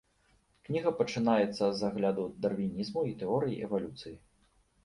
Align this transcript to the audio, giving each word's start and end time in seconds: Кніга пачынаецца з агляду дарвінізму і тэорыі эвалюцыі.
Кніга 0.67 0.93
пачынаецца 1.01 1.65
з 1.81 1.85
агляду 1.89 2.25
дарвінізму 2.47 3.05
і 3.11 3.15
тэорыі 3.23 3.63
эвалюцыі. 3.69 4.15